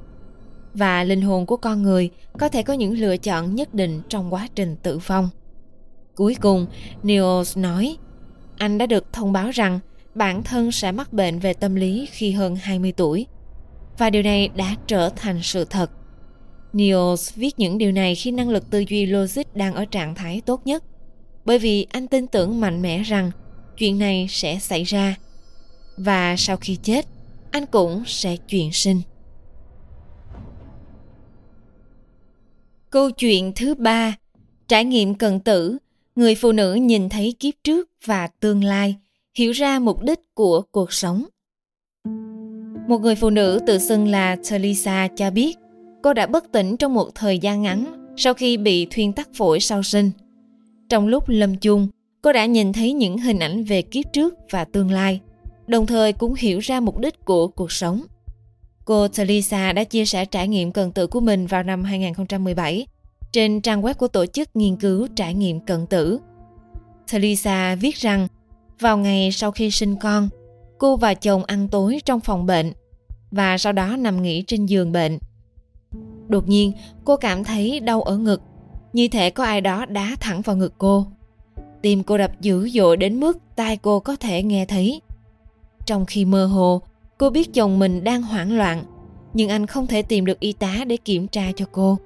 Và 0.74 1.04
linh 1.04 1.22
hồn 1.22 1.46
của 1.46 1.56
con 1.56 1.82
người 1.82 2.10
có 2.38 2.48
thể 2.48 2.62
có 2.62 2.72
những 2.72 2.98
lựa 2.98 3.16
chọn 3.16 3.54
nhất 3.54 3.74
định 3.74 4.02
trong 4.08 4.34
quá 4.34 4.48
trình 4.54 4.76
tử 4.82 4.98
vong. 4.98 5.30
Cuối 6.16 6.36
cùng, 6.40 6.66
Niels 7.02 7.58
nói, 7.58 7.96
anh 8.58 8.78
đã 8.78 8.86
được 8.86 9.12
thông 9.12 9.32
báo 9.32 9.50
rằng 9.50 9.80
bản 10.14 10.42
thân 10.42 10.72
sẽ 10.72 10.92
mắc 10.92 11.12
bệnh 11.12 11.38
về 11.38 11.52
tâm 11.52 11.74
lý 11.74 12.08
khi 12.12 12.30
hơn 12.32 12.56
20 12.56 12.92
tuổi. 12.92 13.26
Và 13.98 14.10
điều 14.10 14.22
này 14.22 14.48
đã 14.48 14.76
trở 14.86 15.08
thành 15.08 15.42
sự 15.42 15.64
thật. 15.64 15.90
Niels 16.72 17.34
viết 17.34 17.58
những 17.58 17.78
điều 17.78 17.92
này 17.92 18.14
khi 18.14 18.30
năng 18.30 18.48
lực 18.48 18.70
tư 18.70 18.84
duy 18.88 19.06
logic 19.06 19.42
đang 19.54 19.74
ở 19.74 19.84
trạng 19.84 20.14
thái 20.14 20.40
tốt 20.46 20.66
nhất. 20.66 20.84
bởi 21.44 21.58
vì 21.58 21.86
anh 21.90 22.06
tin 22.06 22.26
tưởng 22.26 22.60
mạnh 22.60 22.82
mẽ 22.82 23.02
rằng 23.02 23.30
chuyện 23.76 23.98
này 23.98 24.26
sẽ 24.30 24.58
xảy 24.58 24.84
ra 24.84 25.16
và 25.96 26.36
sau 26.38 26.56
khi 26.56 26.76
chết 26.82 27.06
anh 27.50 27.66
cũng 27.66 28.02
sẽ 28.06 28.36
chuyển 28.36 28.72
sinh 28.72 29.00
câu 32.90 33.10
chuyện 33.10 33.52
thứ 33.56 33.74
ba 33.74 34.16
trải 34.68 34.84
nghiệm 34.84 35.14
cận 35.14 35.40
tử 35.40 35.78
người 36.20 36.34
phụ 36.34 36.52
nữ 36.52 36.74
nhìn 36.74 37.08
thấy 37.08 37.34
kiếp 37.38 37.54
trước 37.64 37.88
và 38.04 38.26
tương 38.26 38.64
lai 38.64 38.96
hiểu 39.38 39.52
ra 39.52 39.78
mục 39.78 40.02
đích 40.02 40.20
của 40.34 40.62
cuộc 40.62 40.92
sống 40.92 41.24
một 42.88 43.00
người 43.00 43.14
phụ 43.14 43.30
nữ 43.30 43.60
tự 43.66 43.78
xưng 43.78 44.08
là 44.08 44.36
Teresa 44.50 45.08
cho 45.16 45.30
biết 45.30 45.58
cô 46.02 46.14
đã 46.14 46.26
bất 46.26 46.52
tỉnh 46.52 46.76
trong 46.76 46.94
một 46.94 47.14
thời 47.14 47.38
gian 47.38 47.62
ngắn 47.62 48.06
sau 48.16 48.34
khi 48.34 48.56
bị 48.56 48.86
thuyên 48.86 49.12
tắc 49.12 49.28
phổi 49.34 49.60
sau 49.60 49.82
sinh. 49.82 50.10
Trong 50.88 51.06
lúc 51.06 51.28
lâm 51.28 51.56
chung, 51.56 51.88
cô 52.22 52.32
đã 52.32 52.46
nhìn 52.46 52.72
thấy 52.72 52.92
những 52.92 53.18
hình 53.18 53.38
ảnh 53.38 53.64
về 53.64 53.82
kiếp 53.82 54.12
trước 54.12 54.34
và 54.50 54.64
tương 54.64 54.90
lai, 54.90 55.20
đồng 55.66 55.86
thời 55.86 56.12
cũng 56.12 56.34
hiểu 56.34 56.58
ra 56.58 56.80
mục 56.80 56.98
đích 56.98 57.24
của 57.24 57.48
cuộc 57.48 57.72
sống. 57.72 58.02
Cô 58.84 59.08
Teresa 59.08 59.72
đã 59.72 59.84
chia 59.84 60.04
sẻ 60.04 60.24
trải 60.24 60.48
nghiệm 60.48 60.72
cận 60.72 60.92
tử 60.92 61.06
của 61.06 61.20
mình 61.20 61.46
vào 61.46 61.62
năm 61.62 61.84
2017 61.84 62.86
trên 63.32 63.60
trang 63.60 63.82
web 63.82 63.94
của 63.94 64.08
tổ 64.08 64.26
chức 64.26 64.48
nghiên 64.54 64.76
cứu 64.76 65.06
trải 65.16 65.34
nghiệm 65.34 65.60
cận 65.60 65.86
tử. 65.86 66.18
Theresa 67.08 67.74
viết 67.74 67.96
rằng, 67.96 68.28
vào 68.80 68.98
ngày 68.98 69.32
sau 69.32 69.50
khi 69.50 69.70
sinh 69.70 69.96
con, 69.96 70.28
cô 70.78 70.96
và 70.96 71.14
chồng 71.14 71.44
ăn 71.44 71.68
tối 71.68 72.00
trong 72.04 72.20
phòng 72.20 72.46
bệnh 72.46 72.72
và 73.30 73.58
sau 73.58 73.72
đó 73.72 73.96
nằm 73.96 74.22
nghỉ 74.22 74.42
trên 74.42 74.66
giường 74.66 74.92
bệnh. 74.92 75.18
Đột 76.28 76.48
nhiên, 76.48 76.72
cô 77.04 77.16
cảm 77.16 77.44
thấy 77.44 77.80
đau 77.80 78.02
ở 78.02 78.16
ngực, 78.16 78.42
như 78.92 79.08
thể 79.08 79.30
có 79.30 79.44
ai 79.44 79.60
đó 79.60 79.86
đá 79.86 80.16
thẳng 80.20 80.42
vào 80.42 80.56
ngực 80.56 80.74
cô. 80.78 81.06
Tim 81.82 82.02
cô 82.02 82.18
đập 82.18 82.40
dữ 82.40 82.68
dội 82.68 82.96
đến 82.96 83.20
mức 83.20 83.38
tai 83.56 83.76
cô 83.76 84.00
có 84.00 84.16
thể 84.16 84.42
nghe 84.42 84.66
thấy. 84.66 85.00
Trong 85.86 86.06
khi 86.06 86.24
mơ 86.24 86.46
hồ, 86.46 86.82
cô 87.18 87.30
biết 87.30 87.54
chồng 87.54 87.78
mình 87.78 88.04
đang 88.04 88.22
hoảng 88.22 88.56
loạn, 88.56 88.84
nhưng 89.34 89.48
anh 89.48 89.66
không 89.66 89.86
thể 89.86 90.02
tìm 90.02 90.24
được 90.24 90.40
y 90.40 90.52
tá 90.52 90.84
để 90.86 90.96
kiểm 90.96 91.28
tra 91.28 91.52
cho 91.56 91.64
cô. 91.72 91.98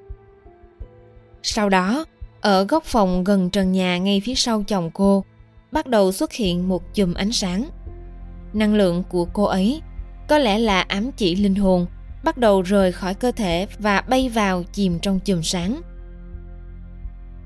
Sau 1.46 1.68
đó, 1.68 2.04
ở 2.40 2.64
góc 2.64 2.84
phòng 2.84 3.24
gần 3.24 3.50
trần 3.50 3.72
nhà 3.72 3.98
ngay 3.98 4.22
phía 4.24 4.34
sau 4.34 4.62
chồng 4.62 4.90
cô, 4.94 5.24
bắt 5.72 5.86
đầu 5.86 6.12
xuất 6.12 6.32
hiện 6.32 6.68
một 6.68 6.94
chùm 6.94 7.14
ánh 7.14 7.32
sáng. 7.32 7.64
Năng 8.52 8.74
lượng 8.74 9.02
của 9.08 9.24
cô 9.24 9.44
ấy 9.44 9.82
có 10.28 10.38
lẽ 10.38 10.58
là 10.58 10.80
ám 10.80 11.10
chỉ 11.12 11.36
linh 11.36 11.54
hồn 11.54 11.86
bắt 12.24 12.38
đầu 12.38 12.62
rời 12.62 12.92
khỏi 12.92 13.14
cơ 13.14 13.32
thể 13.32 13.66
và 13.78 14.00
bay 14.00 14.28
vào 14.28 14.62
chìm 14.62 14.98
trong 14.98 15.20
chùm 15.20 15.42
sáng. 15.42 15.80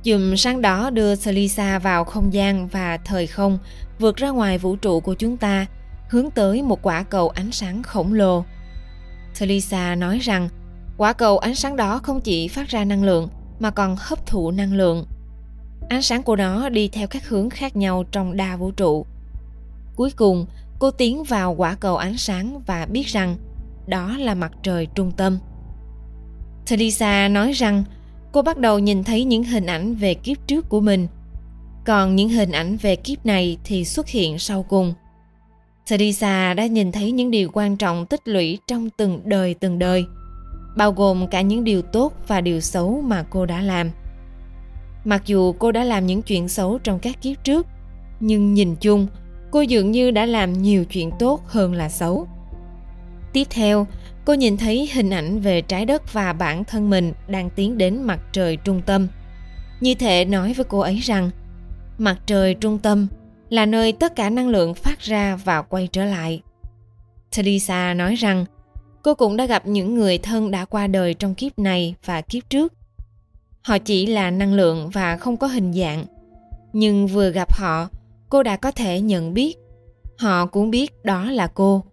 Chùm 0.03 0.37
sáng 0.37 0.63
đó 0.63 0.91
đưa 0.91 1.15
Selisa 1.15 1.79
vào 1.79 2.05
không 2.05 2.33
gian 2.33 2.69
và 2.69 2.97
thời 2.97 3.27
không, 3.27 3.59
vượt 3.99 4.17
ra 4.17 4.29
ngoài 4.31 4.59
vũ 4.59 4.77
trụ 4.77 5.01
của 5.01 5.15
chúng 5.15 5.37
ta, 5.37 5.67
hướng 6.09 6.31
tới 6.31 6.63
một 6.63 6.83
quả 6.83 7.03
cầu 7.03 7.29
ánh 7.29 7.53
sáng 7.53 7.83
khổng 7.83 8.13
lồ. 8.13 8.45
Selisa 9.35 9.95
nói 9.95 10.19
rằng 10.19 10.49
quả 10.97 11.13
cầu 11.13 11.39
ánh 11.39 11.55
sáng 11.55 11.77
đó 11.77 12.01
không 12.03 12.21
chỉ 12.21 12.49
phát 12.49 12.69
ra 12.69 12.85
năng 12.85 13.05
lượng 13.05 13.29
mà 13.59 13.71
còn 13.71 13.97
hấp 13.99 14.27
thụ 14.27 14.51
năng 14.51 14.73
lượng. 14.73 15.07
Ánh 15.89 16.03
sáng 16.03 16.23
của 16.23 16.37
nó 16.37 16.69
đi 16.69 16.89
theo 16.89 17.07
các 17.07 17.29
hướng 17.29 17.51
khác 17.51 17.77
nhau 17.77 18.05
trong 18.13 18.37
đa 18.37 18.57
vũ 18.57 18.71
trụ. 18.71 19.07
Cuối 19.97 20.11
cùng, 20.17 20.47
cô 20.79 20.91
tiến 20.91 21.25
vào 21.25 21.55
quả 21.55 21.75
cầu 21.75 21.97
ánh 21.97 22.17
sáng 22.17 22.63
và 22.67 22.87
biết 22.87 23.07
rằng 23.07 23.37
đó 23.87 24.17
là 24.19 24.35
mặt 24.35 24.53
trời 24.63 24.87
trung 24.95 25.13
tâm. 25.17 25.39
Teresa 26.71 27.29
nói 27.29 27.53
rằng 27.53 27.85
cô 28.33 28.43
bắt 28.43 28.59
đầu 28.59 28.79
nhìn 28.79 29.05
thấy 29.05 29.25
những 29.25 29.45
hình 29.45 29.67
ảnh 29.67 29.95
về 29.95 30.15
kiếp 30.15 30.47
trước 30.47 30.69
của 30.69 30.81
mình, 30.81 31.09
còn 31.87 32.17
những 32.17 32.29
hình 32.29 32.53
ảnh 32.53 32.77
về 32.77 32.97
kiếp 32.97 33.27
này 33.27 33.59
thì 33.65 33.85
xuất 33.85 34.09
hiện 34.09 34.39
sau 34.39 34.63
cùng. 34.63 34.95
Teresa 35.91 36.55
đã 36.55 36.67
nhìn 36.67 36.93
thấy 36.93 37.13
những 37.13 37.31
điều 37.31 37.51
quan 37.53 37.77
trọng 37.77 38.07
tích 38.07 38.29
lũy 38.29 38.59
trong 38.67 38.91
từng 38.91 39.21
đời 39.25 39.55
từng 39.55 39.79
đời, 39.79 40.05
bao 40.79 40.93
gồm 40.93 41.27
cả 41.27 41.41
những 41.41 41.65
điều 41.65 41.83
tốt 41.83 42.13
và 42.27 42.41
điều 42.41 42.61
xấu 42.61 43.01
mà 43.01 43.25
cô 43.31 43.47
đã 43.47 43.61
làm. 43.61 43.91
Mặc 45.05 45.23
dù 45.27 45.53
cô 45.53 45.73
đã 45.73 45.85
làm 45.85 46.07
những 46.07 46.23
chuyện 46.23 46.49
xấu 46.49 46.79
trong 46.79 46.99
các 46.99 47.23
kiếp 47.23 47.45
trước, 47.45 47.67
nhưng 48.21 48.55
nhìn 48.55 48.77
chung, 48.77 49.07
cô 49.51 49.61
dường 49.61 49.91
như 49.91 50.11
đã 50.11 50.27
làm 50.27 50.53
nhiều 50.53 50.85
chuyện 50.85 51.11
tốt 51.19 51.41
hơn 51.47 51.75
là 51.75 51.89
xấu. 51.89 52.29
Tiếp 53.33 53.45
theo, 53.51 53.87
cô 54.25 54.35
nhìn 54.35 54.57
thấy 54.57 54.91
hình 54.93 55.11
ảnh 55.11 55.41
về 55.41 55.61
trái 55.61 55.85
đất 55.85 56.13
và 56.13 56.33
bản 56.33 56.65
thân 56.65 56.91
mình 56.91 57.13
đang 57.29 57.51
tiến 57.51 57.79
đến 57.79 58.03
mặt 58.03 58.21
trời 58.33 58.57
trung 58.57 58.83
tâm. 58.87 59.09
Như 59.81 59.95
thể 59.95 60.25
nói 60.25 60.53
với 60.53 60.65
cô 60.65 60.79
ấy 60.79 60.99
rằng, 60.99 61.31
mặt 61.99 62.19
trời 62.27 62.55
trung 62.55 62.79
tâm 62.79 63.07
là 63.49 63.67
nơi 63.67 63.93
tất 63.93 64.17
cả 64.17 64.31
năng 64.31 64.49
lượng 64.49 64.75
phát 64.75 65.01
ra 65.01 65.37
và 65.37 65.63
quay 65.63 65.89
trở 65.93 66.05
lại. 66.05 66.43
Teresa 67.37 67.95
nói 67.95 68.15
rằng, 68.15 68.45
cô 69.09 69.15
cũng 69.15 69.37
đã 69.37 69.47
gặp 69.47 69.67
những 69.67 69.95
người 69.95 70.19
thân 70.19 70.51
đã 70.51 70.65
qua 70.65 70.87
đời 70.87 71.15
trong 71.15 71.35
kiếp 71.35 71.59
này 71.59 71.95
và 72.05 72.21
kiếp 72.21 72.51
trước. 72.51 72.73
Họ 73.61 73.79
chỉ 73.79 74.07
là 74.07 74.31
năng 74.31 74.55
lượng 74.55 74.91
và 74.93 75.17
không 75.17 75.37
có 75.37 75.47
hình 75.47 75.73
dạng. 75.73 76.05
Nhưng 76.73 77.07
vừa 77.07 77.31
gặp 77.31 77.53
họ, 77.53 77.89
cô 78.29 78.43
đã 78.43 78.57
có 78.57 78.71
thể 78.71 79.01
nhận 79.01 79.35
biết. 79.35 79.57
Họ 80.19 80.47
cũng 80.47 80.71
biết 80.71 81.05
đó 81.05 81.31
là 81.31 81.47
cô 81.47 81.85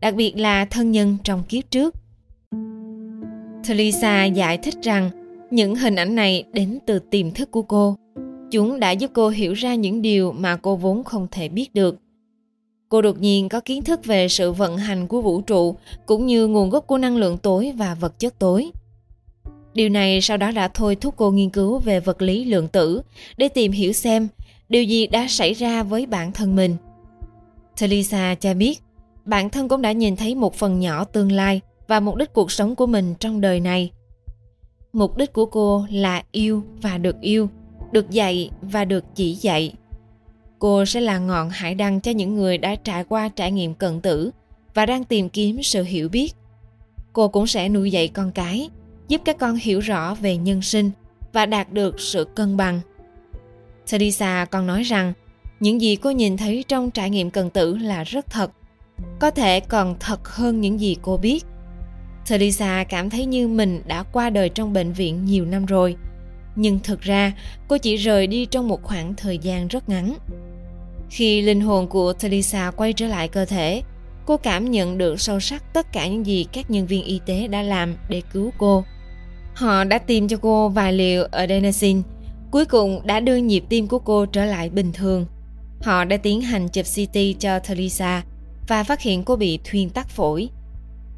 đặc 0.00 0.14
biệt 0.14 0.32
là 0.36 0.64
thân 0.64 0.90
nhân 0.90 1.16
trong 1.24 1.42
kiếp 1.48 1.70
trước. 1.70 1.94
Theresa 3.64 4.24
giải 4.24 4.58
thích 4.58 4.74
rằng 4.82 5.10
những 5.50 5.76
hình 5.76 5.96
ảnh 5.96 6.14
này 6.14 6.44
đến 6.52 6.78
từ 6.86 6.98
tiềm 6.98 7.30
thức 7.30 7.50
của 7.50 7.62
cô. 7.62 7.96
Chúng 8.50 8.80
đã 8.80 8.90
giúp 8.90 9.10
cô 9.14 9.28
hiểu 9.28 9.52
ra 9.52 9.74
những 9.74 10.02
điều 10.02 10.32
mà 10.32 10.56
cô 10.56 10.76
vốn 10.76 11.04
không 11.04 11.26
thể 11.30 11.48
biết 11.48 11.74
được. 11.74 11.98
Cô 12.94 13.02
đột 13.02 13.20
nhiên 13.20 13.48
có 13.48 13.60
kiến 13.60 13.84
thức 13.84 14.04
về 14.04 14.28
sự 14.28 14.52
vận 14.52 14.76
hành 14.76 15.06
của 15.06 15.20
vũ 15.20 15.40
trụ, 15.40 15.76
cũng 16.06 16.26
như 16.26 16.46
nguồn 16.46 16.70
gốc 16.70 16.86
của 16.86 16.98
năng 16.98 17.16
lượng 17.16 17.38
tối 17.38 17.72
và 17.76 17.94
vật 17.94 18.18
chất 18.18 18.38
tối. 18.38 18.70
Điều 19.74 19.88
này 19.88 20.20
sau 20.20 20.36
đó 20.36 20.50
đã 20.50 20.68
thôi 20.68 20.96
thúc 20.96 21.14
cô 21.16 21.30
nghiên 21.30 21.50
cứu 21.50 21.78
về 21.78 22.00
vật 22.00 22.22
lý 22.22 22.44
lượng 22.44 22.68
tử 22.68 23.02
để 23.36 23.48
tìm 23.48 23.72
hiểu 23.72 23.92
xem 23.92 24.28
điều 24.68 24.84
gì 24.84 25.06
đã 25.06 25.26
xảy 25.28 25.52
ra 25.52 25.82
với 25.82 26.06
bản 26.06 26.32
thân 26.32 26.56
mình. 26.56 26.76
Teresa 27.80 28.34
cho 28.40 28.54
biết, 28.54 28.80
bản 29.24 29.50
thân 29.50 29.68
cũng 29.68 29.82
đã 29.82 29.92
nhìn 29.92 30.16
thấy 30.16 30.34
một 30.34 30.54
phần 30.54 30.80
nhỏ 30.80 31.04
tương 31.04 31.32
lai 31.32 31.60
và 31.88 32.00
mục 32.00 32.16
đích 32.16 32.32
cuộc 32.32 32.52
sống 32.52 32.76
của 32.76 32.86
mình 32.86 33.14
trong 33.20 33.40
đời 33.40 33.60
này 33.60 33.90
mục 34.92 35.16
đích 35.16 35.32
của 35.32 35.46
cô 35.46 35.86
là 35.90 36.22
yêu 36.32 36.62
và 36.82 36.98
được 36.98 37.20
yêu, 37.20 37.48
được 37.92 38.10
dạy 38.10 38.50
và 38.62 38.84
được 38.84 39.04
chỉ 39.14 39.34
dạy 39.34 39.72
cô 40.58 40.84
sẽ 40.84 41.00
là 41.00 41.18
ngọn 41.18 41.50
hải 41.50 41.74
đăng 41.74 42.00
cho 42.00 42.10
những 42.10 42.34
người 42.34 42.58
đã 42.58 42.74
trải 42.74 43.04
qua 43.04 43.28
trải 43.28 43.52
nghiệm 43.52 43.74
cận 43.74 44.00
tử 44.00 44.30
và 44.74 44.86
đang 44.86 45.04
tìm 45.04 45.28
kiếm 45.28 45.62
sự 45.62 45.82
hiểu 45.82 46.08
biết. 46.08 46.34
Cô 47.12 47.28
cũng 47.28 47.46
sẽ 47.46 47.68
nuôi 47.68 47.90
dạy 47.90 48.08
con 48.08 48.32
cái, 48.32 48.70
giúp 49.08 49.20
các 49.24 49.38
con 49.38 49.56
hiểu 49.56 49.80
rõ 49.80 50.14
về 50.14 50.36
nhân 50.36 50.62
sinh 50.62 50.90
và 51.32 51.46
đạt 51.46 51.72
được 51.72 52.00
sự 52.00 52.24
cân 52.24 52.56
bằng. 52.56 52.80
Teresa 53.90 54.44
còn 54.50 54.66
nói 54.66 54.82
rằng, 54.82 55.12
những 55.60 55.80
gì 55.80 55.96
cô 55.96 56.10
nhìn 56.10 56.36
thấy 56.36 56.64
trong 56.68 56.90
trải 56.90 57.10
nghiệm 57.10 57.30
cận 57.30 57.50
tử 57.50 57.76
là 57.76 58.04
rất 58.04 58.30
thật, 58.30 58.50
có 59.20 59.30
thể 59.30 59.60
còn 59.60 59.96
thật 60.00 60.28
hơn 60.28 60.60
những 60.60 60.80
gì 60.80 60.96
cô 61.02 61.16
biết. 61.16 61.44
Teresa 62.28 62.84
cảm 62.88 63.10
thấy 63.10 63.26
như 63.26 63.48
mình 63.48 63.82
đã 63.86 64.02
qua 64.02 64.30
đời 64.30 64.48
trong 64.48 64.72
bệnh 64.72 64.92
viện 64.92 65.24
nhiều 65.24 65.44
năm 65.44 65.66
rồi 65.66 65.96
nhưng 66.56 66.78
thực 66.80 67.00
ra, 67.00 67.32
cô 67.68 67.78
chỉ 67.78 67.96
rời 67.96 68.26
đi 68.26 68.46
trong 68.46 68.68
một 68.68 68.82
khoảng 68.82 69.14
thời 69.14 69.38
gian 69.38 69.68
rất 69.68 69.88
ngắn 69.88 70.14
khi 71.10 71.42
linh 71.42 71.60
hồn 71.60 71.88
của 71.88 72.12
Thalisa 72.12 72.70
quay 72.76 72.92
trở 72.92 73.06
lại 73.06 73.28
cơ 73.28 73.44
thể, 73.44 73.82
cô 74.26 74.36
cảm 74.36 74.70
nhận 74.70 74.98
được 74.98 75.20
sâu 75.20 75.40
sắc 75.40 75.74
tất 75.74 75.92
cả 75.92 76.08
những 76.08 76.26
gì 76.26 76.46
các 76.52 76.70
nhân 76.70 76.86
viên 76.86 77.04
y 77.04 77.20
tế 77.26 77.48
đã 77.48 77.62
làm 77.62 77.94
để 78.08 78.22
cứu 78.32 78.50
cô 78.58 78.84
họ 79.54 79.84
đã 79.84 79.98
tìm 79.98 80.28
cho 80.28 80.36
cô 80.36 80.68
vài 80.68 80.92
liều 80.92 81.28
adenosine, 81.32 82.02
cuối 82.50 82.64
cùng 82.64 83.00
đã 83.06 83.20
đưa 83.20 83.36
nhịp 83.36 83.64
tim 83.68 83.86
của 83.86 83.98
cô 83.98 84.26
trở 84.26 84.44
lại 84.44 84.70
bình 84.70 84.92
thường 84.92 85.26
họ 85.84 86.04
đã 86.04 86.16
tiến 86.16 86.40
hành 86.40 86.68
chụp 86.68 86.86
ct 86.94 87.18
cho 87.38 87.58
Theresa 87.58 88.24
và 88.68 88.84
phát 88.84 89.00
hiện 89.00 89.24
cô 89.24 89.36
bị 89.36 89.58
thuyên 89.64 89.90
tắc 89.90 90.08
phổi. 90.08 90.48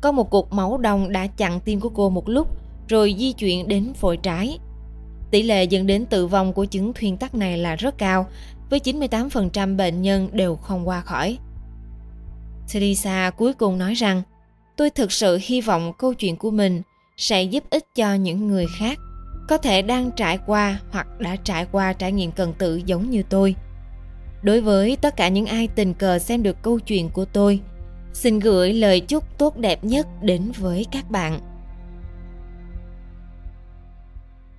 Có 0.00 0.12
một 0.12 0.30
cục 0.30 0.52
máu 0.52 0.78
đông 0.78 1.12
đã 1.12 1.26
chặn 1.26 1.60
tim 1.60 1.80
của 1.80 1.88
cô 1.88 2.10
một 2.10 2.28
lúc, 2.28 2.48
rồi 2.88 3.14
di 3.18 3.32
chuyển 3.32 3.68
đến 3.68 3.92
phổi 3.94 4.16
trái. 4.16 4.58
Tỷ 5.36 5.42
lệ 5.42 5.64
dẫn 5.64 5.86
đến 5.86 6.06
tử 6.06 6.26
vong 6.26 6.52
của 6.52 6.64
chứng 6.64 6.92
thuyên 6.92 7.16
tắc 7.16 7.34
này 7.34 7.58
là 7.58 7.76
rất 7.76 7.98
cao, 7.98 8.26
với 8.70 8.80
98% 8.80 9.76
bệnh 9.76 10.02
nhân 10.02 10.28
đều 10.32 10.56
không 10.56 10.88
qua 10.88 11.00
khỏi. 11.00 11.38
Teresa 12.72 13.30
cuối 13.36 13.54
cùng 13.54 13.78
nói 13.78 13.94
rằng, 13.94 14.22
tôi 14.76 14.90
thực 14.90 15.12
sự 15.12 15.38
hy 15.42 15.60
vọng 15.60 15.92
câu 15.98 16.14
chuyện 16.14 16.36
của 16.36 16.50
mình 16.50 16.82
sẽ 17.16 17.42
giúp 17.42 17.64
ích 17.70 17.84
cho 17.94 18.14
những 18.14 18.48
người 18.48 18.66
khác, 18.78 18.98
có 19.48 19.58
thể 19.58 19.82
đang 19.82 20.10
trải 20.16 20.38
qua 20.46 20.80
hoặc 20.90 21.20
đã 21.20 21.36
trải 21.36 21.66
qua 21.72 21.92
trải 21.92 22.12
nghiệm 22.12 22.32
cần 22.32 22.52
tự 22.58 22.76
giống 22.86 23.10
như 23.10 23.22
tôi– 23.22 23.54
Đối 24.42 24.60
với 24.60 24.96
tất 25.00 25.16
cả 25.16 25.28
những 25.28 25.46
ai 25.46 25.68
tình 25.68 25.94
cờ 25.94 26.18
xem 26.18 26.42
được 26.42 26.62
câu 26.62 26.78
chuyện 26.78 27.10
của 27.10 27.24
tôi, 27.24 27.60
xin 28.12 28.38
gửi 28.38 28.72
lời 28.72 29.00
chúc 29.00 29.38
tốt 29.38 29.56
đẹp 29.56 29.84
nhất 29.84 30.06
đến 30.22 30.52
với 30.58 30.86
các 30.92 31.10
bạn. 31.10 31.40